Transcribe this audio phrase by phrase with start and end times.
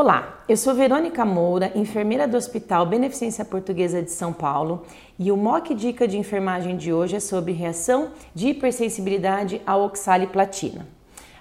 [0.00, 4.84] Olá, eu sou Verônica Moura, enfermeira do Hospital Beneficência Portuguesa de São Paulo,
[5.18, 10.86] e o MOC Dica de Enfermagem de hoje é sobre reação de hipersensibilidade à oxaliplatina.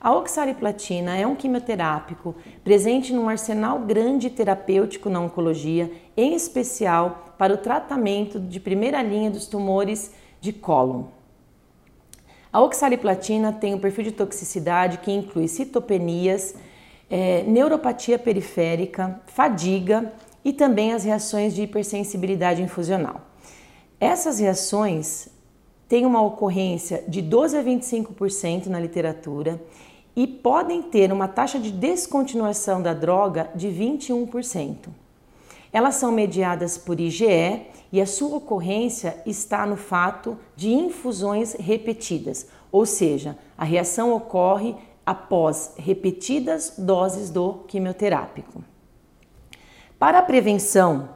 [0.00, 2.32] A oxaliplatina é um quimioterápico
[2.62, 9.32] presente num arsenal grande terapêutico na oncologia, em especial para o tratamento de primeira linha
[9.32, 11.06] dos tumores de cólon.
[12.52, 16.54] A oxaliplatina tem um perfil de toxicidade que inclui citopenias,
[17.10, 20.12] é, neuropatia periférica, fadiga
[20.44, 23.20] e também as reações de hipersensibilidade infusional.
[24.00, 25.28] Essas reações
[25.88, 29.60] têm uma ocorrência de 12 a 25% na literatura
[30.16, 34.88] e podem ter uma taxa de descontinuação da droga de 21%.
[35.72, 42.46] Elas são mediadas por IgE e a sua ocorrência está no fato de infusões repetidas,
[42.70, 48.64] ou seja, a reação ocorre após repetidas doses do quimioterápico.
[49.98, 51.08] Para a prevenção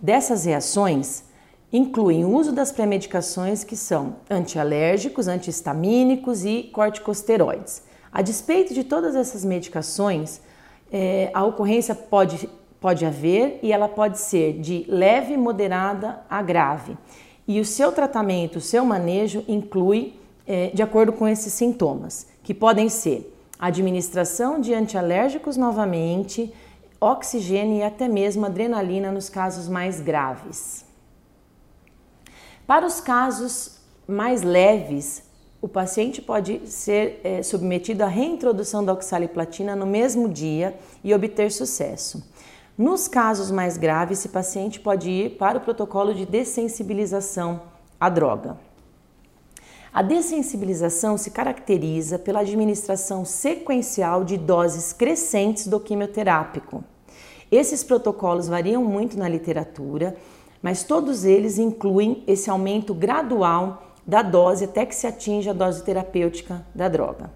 [0.00, 1.24] dessas reações,
[1.72, 7.82] incluem o uso das pré-medicações que são antialérgicos, antihistamínicos e corticosteroides.
[8.12, 10.40] A despeito de todas essas medicações,
[10.92, 16.96] é, a ocorrência pode, pode haver e ela pode ser de leve, moderada a grave.
[17.48, 22.52] E o seu tratamento, o seu manejo inclui é, de acordo com esses sintomas que
[22.52, 26.52] podem ser administração de antialérgicos novamente,
[27.00, 30.84] oxigênio e até mesmo adrenalina nos casos mais graves.
[32.66, 35.22] Para os casos mais leves,
[35.60, 41.52] o paciente pode ser é, submetido à reintrodução da oxaliplatina no mesmo dia e obter
[41.52, 42.28] sucesso.
[42.76, 47.62] Nos casos mais graves, esse paciente pode ir para o protocolo de dessensibilização
[48.00, 48.56] à droga.
[49.92, 56.82] A dessensibilização se caracteriza pela administração sequencial de doses crescentes do quimioterápico.
[57.50, 60.16] Esses protocolos variam muito na literatura,
[60.62, 65.84] mas todos eles incluem esse aumento gradual da dose até que se atinja a dose
[65.84, 67.30] terapêutica da droga.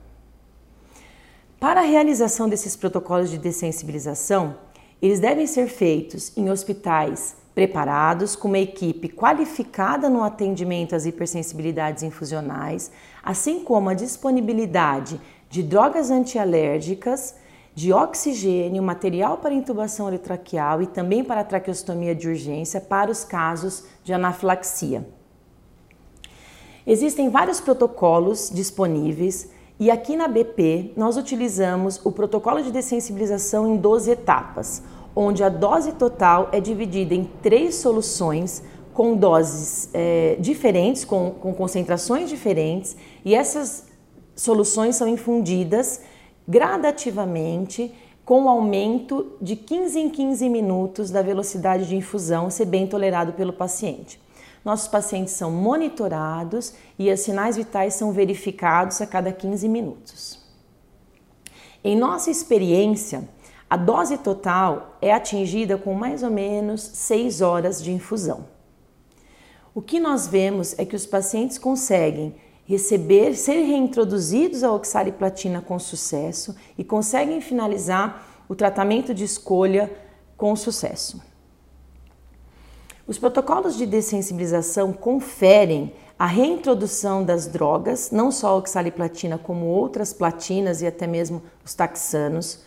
[1.60, 4.56] Para a realização desses protocolos de dessensibilização,
[5.02, 12.02] eles devem ser feitos em hospitais preparados com uma equipe qualificada no atendimento às hipersensibilidades
[12.02, 12.92] infusionais,
[13.24, 15.18] assim como a disponibilidade
[15.48, 17.34] de drogas antialérgicas,
[17.74, 23.84] de oxigênio, material para intubação eletraqueal e também para traqueostomia de urgência para os casos
[24.04, 25.08] de anafilaxia.
[26.86, 29.50] Existem vários protocolos disponíveis
[29.80, 34.82] e aqui na BP nós utilizamos o protocolo de dessensibilização em 12 etapas
[35.16, 38.62] onde a dose total é dividida em três soluções
[38.92, 43.86] com doses é, diferentes, com, com concentrações diferentes, e essas
[44.34, 46.02] soluções são infundidas
[46.46, 47.92] gradativamente
[48.24, 53.52] com aumento de 15 em 15 minutos da velocidade de infusão, se bem tolerado pelo
[53.52, 54.20] paciente.
[54.64, 60.44] Nossos pacientes são monitorados e os sinais vitais são verificados a cada 15 minutos.
[61.84, 63.28] Em nossa experiência,
[63.68, 68.46] a dose total é atingida com mais ou menos 6 horas de infusão.
[69.74, 72.34] O que nós vemos é que os pacientes conseguem
[72.64, 79.90] receber, ser reintroduzidos à oxaliplatina com sucesso e conseguem finalizar o tratamento de escolha
[80.36, 81.20] com sucesso.
[83.06, 90.12] Os protocolos de dessensibilização conferem a reintrodução das drogas, não só a oxaliplatina, como outras
[90.12, 92.64] platinas e até mesmo os taxanos,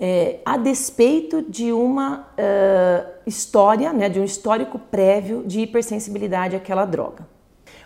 [0.00, 6.84] é, a despeito de uma uh, história, né, de um histórico prévio de hipersensibilidade àquela
[6.84, 7.26] droga.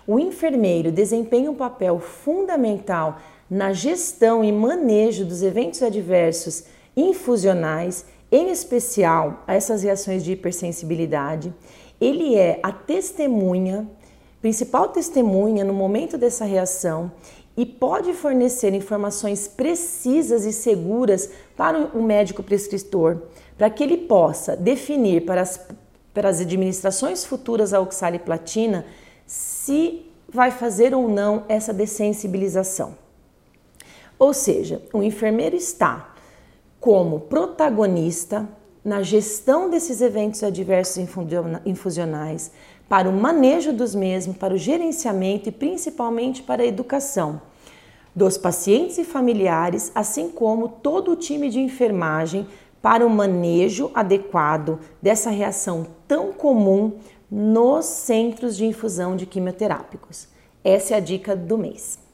[0.06, 3.18] O enfermeiro desempenha um papel fundamental
[3.50, 6.64] na gestão e manejo dos eventos adversos
[6.96, 11.52] infusionais, em especial a essas reações de hipersensibilidade.
[12.00, 13.88] Ele é a testemunha,
[14.40, 17.10] principal testemunha no momento dessa reação
[17.56, 23.22] e pode fornecer informações precisas e seguras para o médico prescritor,
[23.56, 25.58] para que ele possa definir para as,
[26.12, 28.84] para as administrações futuras a oxaliplatina
[29.26, 32.94] se vai fazer ou não essa dessensibilização.
[34.18, 36.14] Ou seja, o enfermeiro está
[36.78, 38.46] como protagonista
[38.84, 41.04] na gestão desses eventos adversos
[41.64, 42.52] infusionais,
[42.88, 47.40] para o manejo dos mesmos, para o gerenciamento e principalmente para a educação
[48.16, 52.46] dos pacientes e familiares, assim como todo o time de enfermagem
[52.80, 56.94] para o manejo adequado dessa reação tão comum
[57.30, 60.28] nos centros de infusão de quimioterápicos.
[60.64, 62.05] Essa é a dica do mês.